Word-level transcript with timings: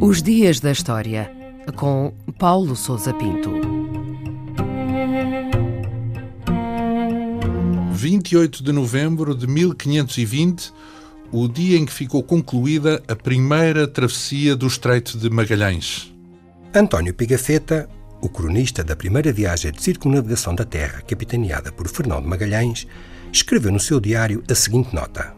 Os 0.00 0.22
Dias 0.22 0.60
da 0.60 0.72
História, 0.72 1.30
com 1.76 2.12
Paulo 2.38 2.74
Souza 2.74 3.14
Pinto. 3.14 3.50
28 7.92 8.64
de 8.64 8.72
novembro 8.72 9.34
de 9.34 9.46
1520, 9.46 10.72
o 11.30 11.46
dia 11.46 11.78
em 11.78 11.86
que 11.86 11.92
ficou 11.92 12.22
concluída 12.22 13.00
a 13.06 13.14
primeira 13.14 13.86
travessia 13.86 14.56
do 14.56 14.66
Estreito 14.66 15.16
de 15.16 15.30
Magalhães. 15.30 16.12
António 16.74 17.14
Pigafetta, 17.14 17.88
o 18.20 18.28
cronista 18.28 18.82
da 18.82 18.96
primeira 18.96 19.32
viagem 19.32 19.70
de 19.70 19.82
circunnavegação 19.82 20.54
da 20.54 20.64
Terra, 20.64 21.00
capitaneada 21.02 21.70
por 21.70 21.88
Fernão 21.88 22.20
de 22.20 22.26
Magalhães, 22.26 22.86
escreveu 23.32 23.72
no 23.72 23.80
seu 23.80 23.98
diário 23.98 24.44
a 24.50 24.54
seguinte 24.54 24.94
nota: 24.94 25.34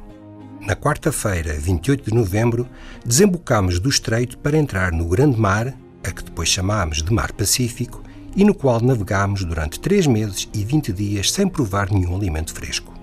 Na 0.60 0.74
quarta-feira, 0.74 1.54
28 1.58 2.10
de 2.10 2.14
novembro, 2.14 2.68
desembocámos 3.04 3.78
do 3.78 3.88
Estreito 3.88 4.36
para 4.38 4.58
entrar 4.58 4.92
no 4.92 5.08
Grande 5.08 5.38
Mar, 5.38 5.74
a 6.02 6.10
que 6.10 6.24
depois 6.24 6.48
chamámos 6.48 7.02
de 7.02 7.12
Mar 7.12 7.32
Pacífico, 7.32 8.02
e 8.36 8.44
no 8.44 8.54
qual 8.54 8.80
navegámos 8.80 9.44
durante 9.44 9.78
três 9.78 10.06
meses 10.06 10.48
e 10.52 10.64
vinte 10.64 10.92
dias 10.92 11.30
sem 11.30 11.48
provar 11.48 11.90
nenhum 11.90 12.16
alimento 12.16 12.52
fresco. 12.52 12.93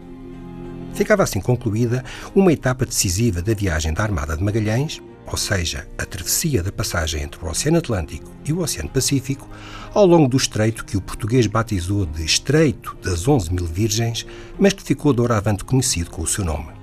Ficava 0.94 1.24
assim 1.24 1.40
concluída 1.40 2.04
uma 2.36 2.54
etapa 2.54 2.86
decisiva 2.86 3.42
da 3.42 3.54
viagem 3.54 3.94
da 3.94 4.04
Armada 4.04 4.36
de 4.36 4.44
Magalhães, 4.44 5.02
ou 5.26 5.38
seja, 5.38 5.88
a 5.98 6.06
travessia 6.06 6.62
da 6.62 6.72
passagem 6.72 7.24
entre 7.24 7.44
o 7.44 7.50
Oceano 7.50 7.78
Atlântico 7.78 8.30
e 8.46 8.52
o 8.52 8.60
Oceano 8.60 8.90
Pacífico, 8.90 9.48
ao 9.94 10.06
longo 10.06 10.28
do 10.28 10.38
estreito 10.38 10.84
que 10.84 10.98
o 10.98 11.02
português 11.02 11.48
batizou 11.48 12.06
de 12.06 12.26
Estreito 12.26 12.98
das 13.02 13.28
Onze 13.28 13.54
Mil 13.54 13.66
Virgens, 13.66 14.26
mas 14.60 14.74
que 14.74 14.84
ficou 14.84 15.14
doravante 15.14 15.64
conhecido 15.64 16.10
com 16.10 16.22
o 16.22 16.28
seu 16.28 16.44
nome. 16.44 16.82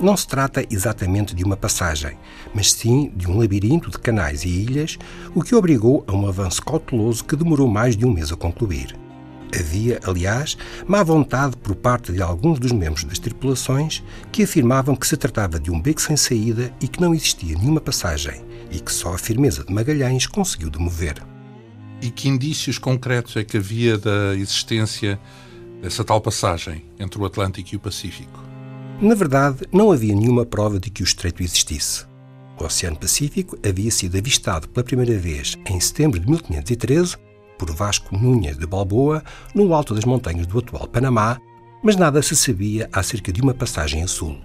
Não 0.00 0.16
se 0.16 0.26
trata 0.26 0.64
exatamente 0.68 1.34
de 1.34 1.42
uma 1.42 1.56
passagem, 1.56 2.18
mas 2.54 2.72
sim 2.72 3.10
de 3.16 3.30
um 3.30 3.38
labirinto 3.38 3.90
de 3.90 3.98
canais 3.98 4.44
e 4.44 4.48
ilhas, 4.48 4.98
o 5.34 5.42
que 5.42 5.54
obrigou 5.54 6.04
a 6.06 6.12
um 6.12 6.26
avanço 6.26 6.62
cauteloso 6.62 7.24
que 7.24 7.36
demorou 7.36 7.68
mais 7.68 7.96
de 7.96 8.04
um 8.04 8.12
mês 8.12 8.30
a 8.30 8.36
concluir. 8.36 9.05
Havia, 9.54 10.00
aliás, 10.04 10.56
má 10.86 11.02
vontade 11.02 11.56
por 11.56 11.74
parte 11.76 12.12
de 12.12 12.20
alguns 12.20 12.58
dos 12.58 12.72
membros 12.72 13.04
das 13.04 13.18
tripulações 13.18 14.02
que 14.32 14.42
afirmavam 14.42 14.96
que 14.96 15.06
se 15.06 15.16
tratava 15.16 15.58
de 15.60 15.70
um 15.70 15.80
beco 15.80 16.00
sem 16.00 16.16
saída 16.16 16.72
e 16.80 16.88
que 16.88 17.00
não 17.00 17.14
existia 17.14 17.56
nenhuma 17.56 17.80
passagem, 17.80 18.44
e 18.70 18.80
que 18.80 18.92
só 18.92 19.14
a 19.14 19.18
firmeza 19.18 19.64
de 19.64 19.72
Magalhães 19.72 20.26
conseguiu 20.26 20.68
demover. 20.68 21.22
E 22.02 22.10
que 22.10 22.28
indícios 22.28 22.78
concretos 22.78 23.36
é 23.36 23.44
que 23.44 23.56
havia 23.56 23.96
da 23.96 24.34
existência 24.34 25.18
dessa 25.80 26.04
tal 26.04 26.20
passagem 26.20 26.84
entre 26.98 27.20
o 27.20 27.24
Atlântico 27.24 27.70
e 27.72 27.76
o 27.76 27.80
Pacífico? 27.80 28.44
Na 29.00 29.14
verdade, 29.14 29.58
não 29.72 29.92
havia 29.92 30.14
nenhuma 30.14 30.44
prova 30.44 30.80
de 30.80 30.90
que 30.90 31.02
o 31.02 31.04
estreito 31.04 31.42
existisse. 31.42 32.04
O 32.58 32.64
Oceano 32.64 32.96
Pacífico 32.96 33.58
havia 33.66 33.90
sido 33.90 34.16
avistado 34.16 34.68
pela 34.68 34.84
primeira 34.84 35.18
vez 35.18 35.56
em 35.66 35.78
setembro 35.78 36.18
de 36.18 36.26
1513 36.26 37.25
por 37.58 37.70
Vasco 37.70 38.16
Núñez 38.16 38.56
de 38.56 38.66
Balboa 38.66 39.22
no 39.54 39.72
alto 39.74 39.94
das 39.94 40.04
montanhas 40.04 40.46
do 40.46 40.58
atual 40.58 40.86
Panamá, 40.86 41.40
mas 41.82 41.96
nada 41.96 42.22
se 42.22 42.36
sabia 42.36 42.88
acerca 42.92 43.32
de 43.32 43.40
uma 43.40 43.54
passagem 43.54 44.02
a 44.02 44.08
sul. 44.08 44.36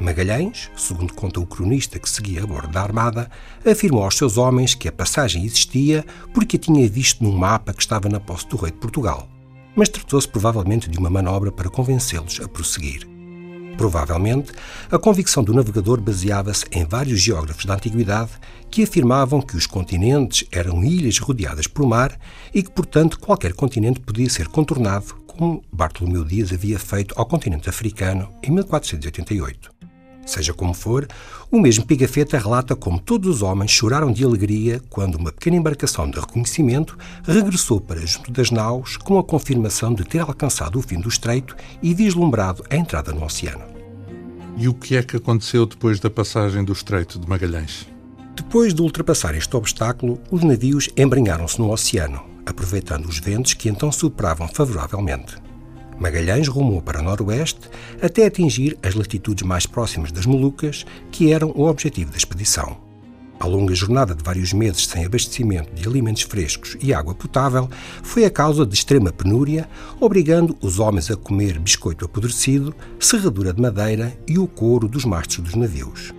Magalhães, 0.00 0.70
segundo 0.76 1.14
conta 1.14 1.40
o 1.40 1.46
cronista 1.46 1.98
que 1.98 2.08
seguia 2.08 2.42
a 2.42 2.46
bordo 2.46 2.68
da 2.68 2.82
armada, 2.82 3.30
afirmou 3.64 4.04
aos 4.04 4.16
seus 4.16 4.36
homens 4.36 4.74
que 4.74 4.88
a 4.88 4.92
passagem 4.92 5.44
existia 5.44 6.04
porque 6.34 6.56
a 6.56 6.60
tinha 6.60 6.86
visto 6.88 7.24
num 7.24 7.32
mapa 7.32 7.72
que 7.72 7.80
estava 7.80 8.08
na 8.08 8.20
posse 8.20 8.46
do 8.46 8.56
rei 8.56 8.70
de 8.70 8.78
Portugal. 8.78 9.26
Mas 9.74 9.88
tratou-se 9.88 10.28
provavelmente 10.28 10.88
de 10.90 10.98
uma 10.98 11.08
manobra 11.08 11.50
para 11.50 11.70
convencê-los 11.70 12.40
a 12.42 12.48
prosseguir. 12.48 13.15
Provavelmente, 13.76 14.52
a 14.90 14.98
convicção 14.98 15.44
do 15.44 15.52
navegador 15.52 16.00
baseava-se 16.00 16.64
em 16.72 16.84
vários 16.84 17.20
geógrafos 17.20 17.64
da 17.64 17.74
antiguidade 17.74 18.32
que 18.70 18.82
afirmavam 18.82 19.42
que 19.42 19.56
os 19.56 19.66
continentes 19.66 20.46
eram 20.50 20.82
ilhas 20.82 21.18
rodeadas 21.18 21.66
por 21.66 21.86
mar 21.86 22.18
e 22.54 22.62
que, 22.62 22.70
portanto, 22.70 23.18
qualquer 23.20 23.52
continente 23.52 24.00
podia 24.00 24.28
ser 24.30 24.48
contornado, 24.48 25.14
como 25.26 25.62
Bartolomeu 25.70 26.24
Dias 26.24 26.52
havia 26.52 26.78
feito 26.78 27.14
ao 27.16 27.26
continente 27.26 27.68
africano 27.68 28.30
em 28.42 28.50
1488. 28.50 29.75
Seja 30.26 30.52
como 30.52 30.74
for, 30.74 31.06
o 31.52 31.60
mesmo 31.60 31.86
Pigafetta 31.86 32.36
relata 32.36 32.74
como 32.74 32.98
todos 32.98 33.36
os 33.36 33.42
homens 33.42 33.70
choraram 33.70 34.12
de 34.12 34.24
alegria 34.24 34.82
quando 34.90 35.14
uma 35.14 35.30
pequena 35.30 35.56
embarcação 35.56 36.10
de 36.10 36.18
reconhecimento 36.18 36.98
regressou 37.22 37.80
para 37.80 38.04
junto 38.04 38.32
das 38.32 38.50
naus 38.50 38.96
com 38.96 39.18
a 39.20 39.24
confirmação 39.24 39.94
de 39.94 40.04
ter 40.04 40.18
alcançado 40.18 40.80
o 40.80 40.82
fim 40.82 41.00
do 41.00 41.08
estreito 41.08 41.56
e 41.80 41.94
vislumbrado 41.94 42.64
a 42.68 42.76
entrada 42.76 43.12
no 43.12 43.24
oceano. 43.24 43.64
E 44.56 44.68
o 44.68 44.74
que 44.74 44.96
é 44.96 45.02
que 45.02 45.16
aconteceu 45.16 45.64
depois 45.64 46.00
da 46.00 46.10
passagem 46.10 46.64
do 46.64 46.72
estreito 46.72 47.20
de 47.20 47.28
Magalhães? 47.28 47.86
Depois 48.34 48.74
de 48.74 48.82
ultrapassar 48.82 49.34
este 49.34 49.54
obstáculo, 49.56 50.20
os 50.30 50.42
navios 50.42 50.88
embrenharam-se 50.96 51.58
no 51.60 51.70
oceano, 51.70 52.22
aproveitando 52.44 53.06
os 53.06 53.18
ventos 53.18 53.54
que 53.54 53.68
então 53.68 53.92
sopravam 53.92 54.48
favoravelmente. 54.48 55.45
Magalhães 55.98 56.48
rumou 56.48 56.82
para 56.82 57.02
noroeste 57.02 57.68
até 58.02 58.26
atingir 58.26 58.76
as 58.82 58.94
latitudes 58.94 59.46
mais 59.46 59.66
próximas 59.66 60.12
das 60.12 60.26
Molucas, 60.26 60.84
que 61.10 61.32
eram 61.32 61.52
o 61.54 61.66
objetivo 61.66 62.10
da 62.10 62.16
expedição. 62.16 62.76
A 63.38 63.46
longa 63.46 63.74
jornada 63.74 64.14
de 64.14 64.24
vários 64.24 64.52
meses 64.52 64.86
sem 64.86 65.04
abastecimento 65.04 65.74
de 65.74 65.86
alimentos 65.86 66.22
frescos 66.22 66.76
e 66.80 66.94
água 66.94 67.14
potável 67.14 67.68
foi 68.02 68.24
a 68.24 68.30
causa 68.30 68.64
de 68.64 68.74
extrema 68.74 69.12
penúria, 69.12 69.68
obrigando 70.00 70.56
os 70.60 70.78
homens 70.78 71.10
a 71.10 71.16
comer 71.16 71.58
biscoito 71.58 72.04
apodrecido, 72.04 72.74
serradura 72.98 73.52
de 73.52 73.60
madeira 73.60 74.16
e 74.26 74.38
o 74.38 74.46
couro 74.46 74.88
dos 74.88 75.04
mastros 75.04 75.44
dos 75.44 75.54
navios. 75.54 76.14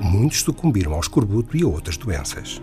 Muitos 0.00 0.40
sucumbiram 0.40 0.92
ao 0.92 1.00
escorbuto 1.00 1.56
e 1.56 1.62
a 1.62 1.68
outras 1.68 1.96
doenças. 1.96 2.60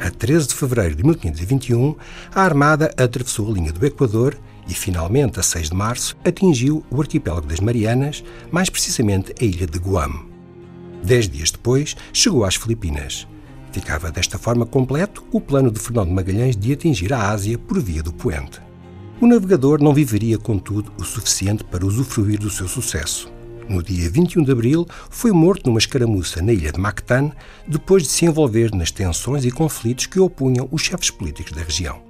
A 0.00 0.10
13 0.10 0.48
de 0.48 0.54
fevereiro 0.54 0.94
de 0.94 1.02
1521, 1.02 1.96
a 2.32 2.42
Armada 2.42 2.92
atravessou 2.96 3.50
a 3.50 3.52
linha 3.52 3.72
do 3.72 3.84
Equador 3.84 4.38
e, 4.68 4.74
finalmente, 4.74 5.40
a 5.40 5.42
6 5.42 5.70
de 5.70 5.74
março, 5.74 6.16
atingiu 6.24 6.84
o 6.90 7.00
arquipélago 7.00 7.46
das 7.46 7.60
Marianas, 7.60 8.22
mais 8.50 8.68
precisamente 8.68 9.34
a 9.40 9.44
ilha 9.44 9.66
de 9.66 9.78
Guam. 9.78 10.26
Dez 11.02 11.28
dias 11.28 11.50
depois, 11.50 11.96
chegou 12.12 12.44
às 12.44 12.56
Filipinas. 12.56 13.26
Ficava 13.72 14.10
desta 14.10 14.38
forma 14.38 14.66
completo 14.66 15.24
o 15.32 15.40
plano 15.40 15.70
de 15.70 15.78
Fernão 15.78 16.04
de 16.04 16.12
Magalhães 16.12 16.56
de 16.56 16.72
atingir 16.72 17.12
a 17.12 17.30
Ásia 17.30 17.58
por 17.58 17.80
via 17.80 18.02
do 18.02 18.12
Poente. 18.12 18.60
O 19.20 19.26
navegador 19.26 19.82
não 19.82 19.92
viveria, 19.92 20.38
contudo, 20.38 20.92
o 20.98 21.04
suficiente 21.04 21.64
para 21.64 21.84
usufruir 21.84 22.38
do 22.38 22.50
seu 22.50 22.68
sucesso. 22.68 23.32
No 23.68 23.82
dia 23.82 24.08
21 24.08 24.44
de 24.44 24.52
abril, 24.52 24.86
foi 25.10 25.30
morto 25.30 25.66
numa 25.66 25.78
escaramuça 25.78 26.40
na 26.40 26.52
ilha 26.52 26.72
de 26.72 26.80
Mactan, 26.80 27.30
depois 27.66 28.04
de 28.04 28.08
se 28.08 28.24
envolver 28.24 28.74
nas 28.74 28.90
tensões 28.90 29.44
e 29.44 29.50
conflitos 29.50 30.06
que 30.06 30.18
opunham 30.18 30.68
os 30.70 30.82
chefes 30.82 31.10
políticos 31.10 31.52
da 31.52 31.62
região. 31.62 32.07